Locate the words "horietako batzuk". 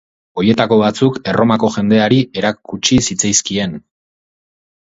0.43-1.19